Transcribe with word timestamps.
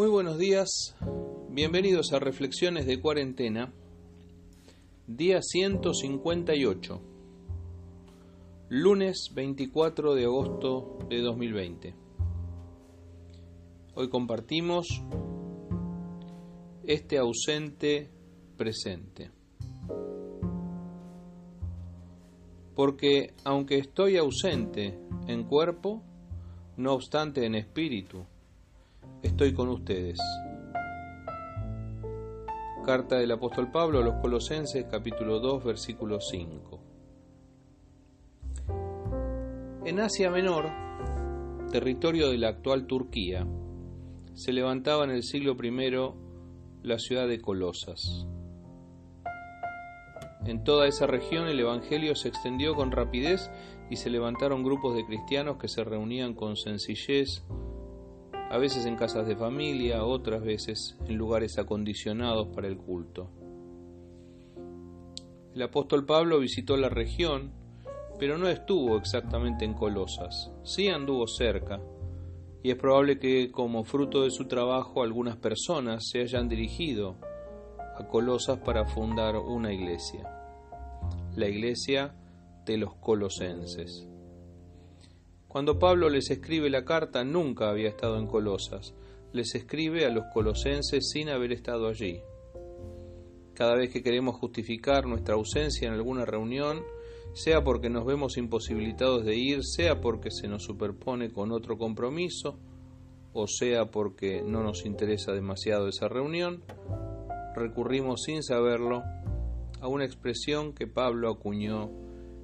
Muy 0.00 0.08
buenos 0.08 0.38
días, 0.38 0.96
bienvenidos 1.50 2.14
a 2.14 2.18
Reflexiones 2.18 2.86
de 2.86 3.02
Cuarentena, 3.02 3.70
día 5.06 5.42
158, 5.42 7.02
lunes 8.70 9.28
24 9.34 10.14
de 10.14 10.24
agosto 10.24 11.00
de 11.10 11.20
2020. 11.20 11.94
Hoy 13.94 14.08
compartimos 14.08 14.86
este 16.84 17.18
ausente 17.18 18.08
presente. 18.56 19.30
Porque 22.74 23.34
aunque 23.44 23.76
estoy 23.76 24.16
ausente 24.16 24.98
en 25.26 25.44
cuerpo, 25.44 26.02
no 26.78 26.94
obstante 26.94 27.44
en 27.44 27.54
espíritu, 27.54 28.24
estoy 29.22 29.54
con 29.54 29.68
ustedes. 29.68 30.18
Carta 32.84 33.16
del 33.18 33.30
apóstol 33.30 33.70
Pablo 33.70 34.00
a 34.00 34.02
los 34.02 34.14
Colosenses 34.16 34.86
capítulo 34.90 35.40
2 35.40 35.64
versículo 35.64 36.20
5. 36.20 36.80
En 39.84 40.00
Asia 40.00 40.30
Menor, 40.30 40.70
territorio 41.70 42.30
de 42.30 42.38
la 42.38 42.48
actual 42.48 42.86
Turquía, 42.86 43.46
se 44.34 44.52
levantaba 44.52 45.04
en 45.04 45.10
el 45.10 45.22
siglo 45.22 45.56
I 45.62 45.70
la 46.82 46.98
ciudad 46.98 47.28
de 47.28 47.40
Colosas. 47.40 48.26
En 50.46 50.64
toda 50.64 50.86
esa 50.86 51.06
región 51.06 51.48
el 51.48 51.60
Evangelio 51.60 52.14
se 52.14 52.28
extendió 52.28 52.74
con 52.74 52.90
rapidez 52.90 53.50
y 53.90 53.96
se 53.96 54.08
levantaron 54.08 54.62
grupos 54.62 54.94
de 54.94 55.04
cristianos 55.04 55.58
que 55.58 55.68
se 55.68 55.84
reunían 55.84 56.34
con 56.34 56.56
sencillez, 56.56 57.42
a 58.50 58.58
veces 58.58 58.84
en 58.84 58.96
casas 58.96 59.28
de 59.28 59.36
familia, 59.36 60.04
otras 60.04 60.42
veces 60.42 60.96
en 61.06 61.16
lugares 61.16 61.56
acondicionados 61.56 62.48
para 62.48 62.66
el 62.66 62.76
culto. 62.76 63.30
El 65.54 65.62
apóstol 65.62 66.04
Pablo 66.04 66.40
visitó 66.40 66.76
la 66.76 66.88
región, 66.88 67.52
pero 68.18 68.38
no 68.38 68.48
estuvo 68.48 68.96
exactamente 68.96 69.64
en 69.64 69.74
Colosas, 69.74 70.50
sí 70.64 70.88
anduvo 70.88 71.28
cerca, 71.28 71.80
y 72.62 72.72
es 72.72 72.76
probable 72.76 73.20
que 73.20 73.52
como 73.52 73.84
fruto 73.84 74.24
de 74.24 74.30
su 74.30 74.46
trabajo 74.46 75.04
algunas 75.04 75.36
personas 75.36 76.08
se 76.10 76.20
hayan 76.20 76.48
dirigido 76.48 77.16
a 77.96 78.08
Colosas 78.08 78.58
para 78.58 78.84
fundar 78.84 79.36
una 79.36 79.72
iglesia, 79.72 80.28
la 81.36 81.48
iglesia 81.48 82.16
de 82.66 82.78
los 82.78 82.96
colosenses. 82.96 84.09
Cuando 85.50 85.80
Pablo 85.80 86.08
les 86.08 86.30
escribe 86.30 86.70
la 86.70 86.84
carta 86.84 87.24
nunca 87.24 87.70
había 87.70 87.88
estado 87.88 88.18
en 88.18 88.28
Colosas, 88.28 88.94
les 89.32 89.52
escribe 89.56 90.06
a 90.06 90.10
los 90.10 90.26
colosenses 90.32 91.10
sin 91.10 91.28
haber 91.28 91.50
estado 91.50 91.88
allí. 91.88 92.20
Cada 93.54 93.74
vez 93.74 93.92
que 93.92 94.00
queremos 94.00 94.36
justificar 94.36 95.06
nuestra 95.06 95.34
ausencia 95.34 95.88
en 95.88 95.94
alguna 95.94 96.24
reunión, 96.24 96.84
sea 97.32 97.64
porque 97.64 97.90
nos 97.90 98.06
vemos 98.06 98.36
imposibilitados 98.36 99.24
de 99.24 99.34
ir, 99.34 99.64
sea 99.64 100.00
porque 100.00 100.30
se 100.30 100.46
nos 100.46 100.62
superpone 100.62 101.32
con 101.32 101.50
otro 101.50 101.76
compromiso, 101.76 102.56
o 103.32 103.48
sea 103.48 103.90
porque 103.90 104.42
no 104.46 104.62
nos 104.62 104.86
interesa 104.86 105.32
demasiado 105.32 105.88
esa 105.88 106.06
reunión, 106.06 106.62
recurrimos 107.56 108.22
sin 108.22 108.44
saberlo 108.44 109.02
a 109.80 109.88
una 109.88 110.04
expresión 110.04 110.74
que 110.74 110.86
Pablo 110.86 111.28
acuñó 111.28 111.90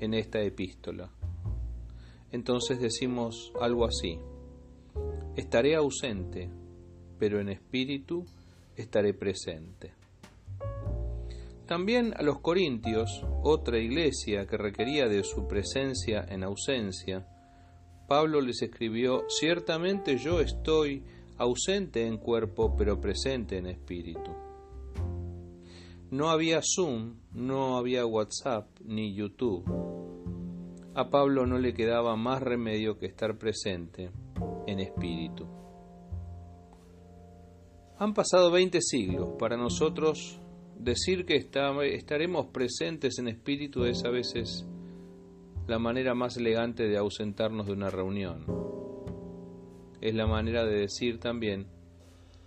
en 0.00 0.14
esta 0.14 0.40
epístola. 0.40 1.12
Entonces 2.32 2.80
decimos 2.80 3.52
algo 3.60 3.86
así, 3.86 4.18
estaré 5.36 5.74
ausente, 5.76 6.50
pero 7.18 7.40
en 7.40 7.48
espíritu 7.48 8.24
estaré 8.76 9.14
presente. 9.14 9.92
También 11.66 12.14
a 12.16 12.22
los 12.22 12.40
corintios, 12.40 13.24
otra 13.42 13.78
iglesia 13.78 14.46
que 14.46 14.56
requería 14.56 15.06
de 15.06 15.22
su 15.22 15.46
presencia 15.46 16.24
en 16.28 16.42
ausencia, 16.42 17.26
Pablo 18.08 18.40
les 18.40 18.62
escribió, 18.62 19.24
ciertamente 19.28 20.16
yo 20.16 20.40
estoy 20.40 21.02
ausente 21.36 22.06
en 22.06 22.16
cuerpo, 22.16 22.74
pero 22.76 22.98
presente 22.98 23.58
en 23.58 23.66
espíritu. 23.66 24.34
No 26.10 26.30
había 26.30 26.60
Zoom, 26.62 27.16
no 27.34 27.76
había 27.76 28.06
WhatsApp 28.06 28.66
ni 28.82 29.14
YouTube. 29.14 29.97
A 30.98 31.10
Pablo 31.10 31.46
no 31.46 31.58
le 31.60 31.74
quedaba 31.74 32.16
más 32.16 32.42
remedio 32.42 32.98
que 32.98 33.06
estar 33.06 33.38
presente 33.38 34.10
en 34.66 34.80
espíritu. 34.80 35.46
Han 37.98 38.12
pasado 38.14 38.50
20 38.50 38.80
siglos. 38.80 39.28
Para 39.38 39.56
nosotros 39.56 40.40
decir 40.76 41.24
que 41.24 41.36
estaremos 41.36 42.46
presentes 42.46 43.20
en 43.20 43.28
espíritu 43.28 43.84
es 43.84 44.04
a 44.04 44.10
veces 44.10 44.66
la 45.68 45.78
manera 45.78 46.16
más 46.16 46.36
elegante 46.36 46.88
de 46.88 46.98
ausentarnos 46.98 47.66
de 47.66 47.74
una 47.74 47.90
reunión. 47.90 48.44
Es 50.00 50.16
la 50.16 50.26
manera 50.26 50.64
de 50.64 50.80
decir 50.80 51.20
también 51.20 51.68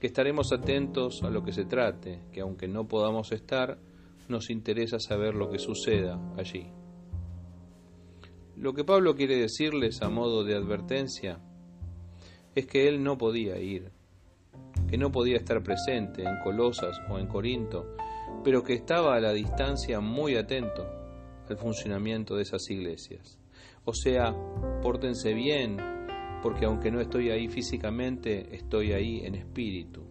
que 0.00 0.08
estaremos 0.08 0.52
atentos 0.52 1.22
a 1.22 1.30
lo 1.30 1.44
que 1.44 1.52
se 1.52 1.64
trate, 1.64 2.22
que 2.32 2.40
aunque 2.40 2.66
no 2.66 2.88
podamos 2.88 3.30
estar, 3.30 3.78
nos 4.26 4.50
interesa 4.50 4.98
saber 4.98 5.36
lo 5.36 5.48
que 5.48 5.60
suceda 5.60 6.18
allí. 6.36 6.81
Lo 8.62 8.74
que 8.74 8.84
Pablo 8.84 9.16
quiere 9.16 9.38
decirles 9.38 10.02
a 10.02 10.08
modo 10.08 10.44
de 10.44 10.54
advertencia 10.54 11.40
es 12.54 12.64
que 12.64 12.86
él 12.86 13.02
no 13.02 13.18
podía 13.18 13.58
ir, 13.58 13.90
que 14.88 14.96
no 14.96 15.10
podía 15.10 15.36
estar 15.36 15.64
presente 15.64 16.22
en 16.22 16.38
Colosas 16.44 16.96
o 17.10 17.18
en 17.18 17.26
Corinto, 17.26 17.96
pero 18.44 18.62
que 18.62 18.74
estaba 18.74 19.16
a 19.16 19.20
la 19.20 19.32
distancia 19.32 19.98
muy 19.98 20.36
atento 20.36 20.86
al 21.48 21.56
funcionamiento 21.56 22.36
de 22.36 22.44
esas 22.44 22.70
iglesias. 22.70 23.36
O 23.84 23.94
sea, 23.94 24.32
pórtense 24.80 25.34
bien, 25.34 25.78
porque 26.40 26.64
aunque 26.64 26.92
no 26.92 27.00
estoy 27.00 27.30
ahí 27.30 27.48
físicamente, 27.48 28.54
estoy 28.54 28.92
ahí 28.92 29.26
en 29.26 29.34
espíritu. 29.34 30.04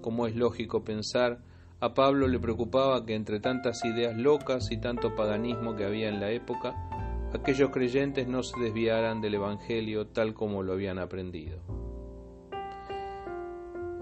Como 0.00 0.26
es 0.26 0.34
lógico 0.34 0.82
pensar, 0.82 1.44
a 1.78 1.94
Pablo 1.94 2.26
le 2.26 2.40
preocupaba 2.40 3.06
que 3.06 3.14
entre 3.14 3.38
tantas 3.38 3.84
ideas 3.84 4.16
locas 4.16 4.72
y 4.72 4.78
tanto 4.78 5.14
paganismo 5.14 5.76
que 5.76 5.84
había 5.84 6.08
en 6.08 6.18
la 6.18 6.32
época, 6.32 6.74
aquellos 7.32 7.70
creyentes 7.70 8.26
no 8.26 8.42
se 8.42 8.58
desviaran 8.60 9.20
del 9.20 9.34
Evangelio 9.34 10.08
tal 10.08 10.34
como 10.34 10.62
lo 10.62 10.72
habían 10.72 10.98
aprendido. 10.98 11.58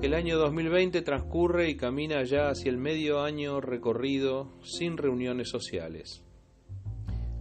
El 0.01 0.15
año 0.15 0.39
2020 0.39 1.03
transcurre 1.03 1.69
y 1.69 1.77
camina 1.77 2.23
ya 2.23 2.51
hacia 2.51 2.71
el 2.71 2.79
medio 2.79 3.21
año 3.21 3.61
recorrido 3.61 4.53
sin 4.63 4.97
reuniones 4.97 5.49
sociales. 5.49 6.23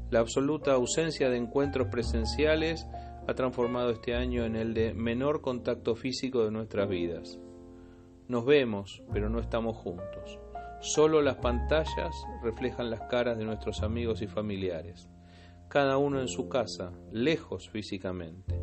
La 0.10 0.22
absoluta 0.22 0.74
ausencia 0.74 1.30
de 1.30 1.38
encuentros 1.38 1.90
presenciales 1.90 2.88
ha 3.28 3.34
transformado 3.36 3.92
este 3.92 4.16
año 4.16 4.46
en 4.46 4.56
el 4.56 4.74
de 4.74 4.94
menor 4.94 5.42
contacto 5.42 5.96
físico 5.96 6.46
de 6.46 6.52
nuestras 6.52 6.90
vidas. 6.90 7.38
Nos 8.28 8.46
vemos, 8.46 9.04
pero 9.14 9.30
no 9.30 9.40
estamos 9.40 9.78
juntos. 9.78 10.40
Solo 10.80 11.22
las 11.22 11.36
pantallas 11.36 12.16
reflejan 12.42 12.90
las 12.90 13.02
caras 13.02 13.38
de 13.38 13.46
nuestros 13.46 13.84
amigos 13.84 14.22
y 14.22 14.28
familiares, 14.28 15.10
cada 15.70 15.98
uno 15.98 16.20
en 16.22 16.28
su 16.28 16.48
casa, 16.48 16.92
lejos 17.12 17.70
físicamente. 17.70 18.56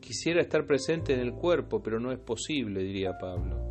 Quisiera 0.00 0.40
estar 0.40 0.66
presente 0.66 1.12
en 1.12 1.20
el 1.20 1.32
cuerpo, 1.32 1.82
pero 1.82 2.00
no 2.00 2.12
es 2.12 2.18
posible, 2.18 2.82
diría 2.82 3.18
Pablo. 3.18 3.68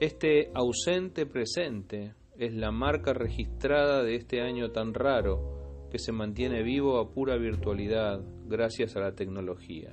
Este 0.00 0.50
ausente 0.54 1.26
presente 1.26 2.14
es 2.36 2.54
la 2.54 2.72
marca 2.72 3.12
registrada 3.12 4.02
de 4.02 4.16
este 4.16 4.40
año 4.40 4.72
tan 4.72 4.94
raro 4.94 5.86
que 5.90 5.98
se 5.98 6.10
mantiene 6.10 6.62
vivo 6.62 6.98
a 6.98 7.10
pura 7.10 7.36
virtualidad 7.36 8.20
gracias 8.46 8.96
a 8.96 9.00
la 9.00 9.14
tecnología. 9.14 9.92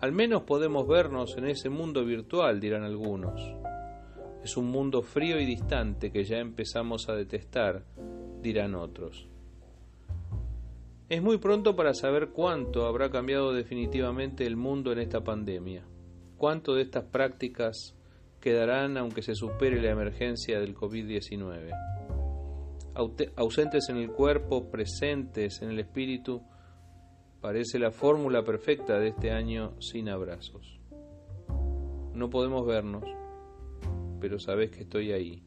Al 0.00 0.12
menos 0.12 0.42
podemos 0.42 0.88
vernos 0.88 1.36
en 1.36 1.46
ese 1.46 1.68
mundo 1.68 2.04
virtual, 2.04 2.58
dirán 2.58 2.82
algunos. 2.82 3.40
Es 4.42 4.56
un 4.56 4.70
mundo 4.70 5.02
frío 5.02 5.38
y 5.40 5.46
distante 5.46 6.10
que 6.10 6.24
ya 6.24 6.38
empezamos 6.38 7.08
a 7.08 7.14
detestar, 7.14 7.84
dirán 8.42 8.74
otros. 8.74 9.28
Es 11.08 11.22
muy 11.22 11.38
pronto 11.38 11.76
para 11.76 11.94
saber 11.94 12.30
cuánto 12.30 12.86
habrá 12.86 13.10
cambiado 13.10 13.52
definitivamente 13.52 14.44
el 14.44 14.56
mundo 14.56 14.92
en 14.92 14.98
esta 14.98 15.22
pandemia, 15.22 15.84
cuánto 16.36 16.74
de 16.74 16.82
estas 16.82 17.04
prácticas 17.04 17.94
quedarán 18.40 18.96
aunque 18.96 19.22
se 19.22 19.34
supere 19.34 19.80
la 19.80 19.90
emergencia 19.90 20.58
del 20.58 20.74
COVID-19 20.74 21.70
ausentes 23.36 23.88
en 23.88 23.98
el 23.98 24.10
cuerpo, 24.10 24.70
presentes 24.70 25.60
en 25.60 25.70
el 25.70 25.78
espíritu, 25.78 26.42
parece 27.40 27.78
la 27.78 27.90
fórmula 27.90 28.42
perfecta 28.42 28.98
de 28.98 29.08
este 29.08 29.30
año 29.30 29.74
sin 29.80 30.08
abrazos. 30.08 30.80
No 32.14 32.30
podemos 32.30 32.66
vernos, 32.66 33.04
pero 34.20 34.38
sabes 34.38 34.70
que 34.70 34.82
estoy 34.82 35.12
ahí. 35.12 35.42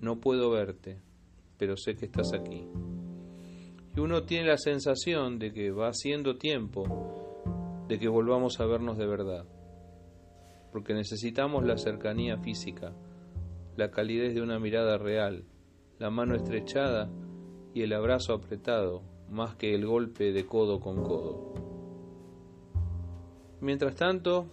No 0.00 0.20
puedo 0.20 0.50
verte, 0.50 1.00
pero 1.58 1.76
sé 1.76 1.96
que 1.96 2.06
estás 2.06 2.32
aquí. 2.32 2.66
Y 3.96 4.00
uno 4.00 4.22
tiene 4.22 4.48
la 4.48 4.58
sensación 4.58 5.38
de 5.38 5.52
que 5.52 5.70
va 5.70 5.88
haciendo 5.88 6.36
tiempo 6.36 7.18
de 7.88 7.98
que 7.98 8.08
volvamos 8.08 8.60
a 8.60 8.66
vernos 8.66 8.98
de 8.98 9.06
verdad, 9.06 9.44
porque 10.72 10.94
necesitamos 10.94 11.64
la 11.64 11.78
cercanía 11.78 12.36
física, 12.38 12.92
la 13.76 13.90
calidez 13.90 14.34
de 14.34 14.42
una 14.42 14.58
mirada 14.58 14.98
real, 14.98 15.44
la 15.98 16.10
mano 16.10 16.34
estrechada 16.34 17.10
y 17.74 17.82
el 17.82 17.92
abrazo 17.92 18.34
apretado, 18.34 19.02
más 19.30 19.56
que 19.56 19.74
el 19.74 19.86
golpe 19.86 20.32
de 20.32 20.46
codo 20.46 20.80
con 20.80 21.02
codo. 21.02 21.54
Mientras 23.60 23.96
tanto, 23.96 24.46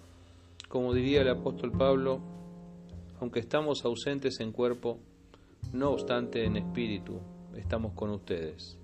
como 0.70 0.94
diría 0.94 1.22
el 1.22 1.30
apóstol 1.30 1.72
Pablo, 1.72 2.22
aunque 3.20 3.40
estamos 3.40 3.84
ausentes 3.86 4.40
en 4.40 4.52
cuerpo, 4.52 5.00
no 5.74 5.92
obstante 5.92 6.46
en 6.46 6.58
espíritu, 6.58 7.20
estamos 7.56 7.94
con 7.94 8.10
ustedes. 8.12 8.78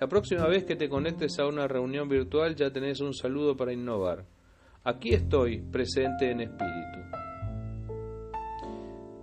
La 0.00 0.06
próxima 0.06 0.46
vez 0.46 0.64
que 0.64 0.76
te 0.76 0.88
conectes 0.88 1.38
a 1.40 1.46
una 1.46 1.66
reunión 1.66 2.08
virtual 2.08 2.54
ya 2.54 2.72
tenés 2.72 3.00
un 3.00 3.14
saludo 3.14 3.56
para 3.56 3.72
innovar. 3.72 4.24
Aquí 4.84 5.10
estoy, 5.10 5.60
presente 5.60 6.30
en 6.30 6.40
espíritu. 6.40 6.98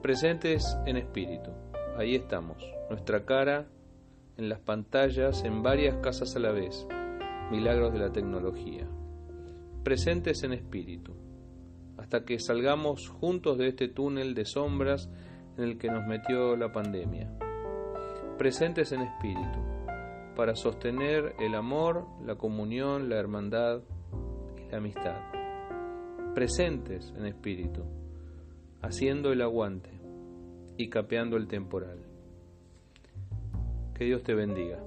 Presentes 0.02 0.78
en 0.86 0.98
espíritu. 0.98 1.52
Ahí 1.98 2.16
estamos, 2.16 2.58
nuestra 2.90 3.26
cara 3.26 3.68
en 4.38 4.50
las 4.50 4.60
pantallas 4.60 5.44
en 5.46 5.64
varias 5.64 5.96
casas 6.04 6.36
a 6.36 6.40
la 6.40 6.52
vez. 6.52 6.86
Milagros 7.52 7.94
de 7.94 8.00
la 8.00 8.12
tecnología. 8.12 8.86
Presentes 9.84 10.44
en 10.44 10.52
espíritu. 10.52 11.14
Hasta 11.98 12.26
que 12.26 12.38
salgamos 12.40 13.08
juntos 13.08 13.58
de 13.58 13.70
este 13.70 13.88
túnel 13.88 14.36
de 14.36 14.46
sombras 14.46 15.10
en 15.58 15.64
el 15.64 15.78
que 15.78 15.90
nos 15.90 16.06
metió 16.06 16.56
la 16.56 16.72
pandemia. 16.72 17.30
Presentes 18.38 18.92
en 18.92 19.02
espíritu 19.02 19.60
para 20.36 20.56
sostener 20.56 21.36
el 21.40 21.56
amor, 21.56 22.06
la 22.26 22.36
comunión, 22.36 23.10
la 23.10 23.16
hermandad 23.16 23.82
y 24.58 24.70
la 24.70 24.78
amistad. 24.78 25.16
Presentes 26.34 27.14
en 27.18 27.26
espíritu, 27.26 27.84
haciendo 28.82 29.32
el 29.32 29.42
aguante 29.42 29.90
y 30.78 30.90
capeando 30.90 31.38
el 31.38 31.48
temporal. 31.48 32.00
Que 33.94 34.06
Dios 34.06 34.24
te 34.24 34.34
bendiga. 34.34 34.80